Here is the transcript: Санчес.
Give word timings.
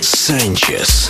Санчес. 0.00 1.08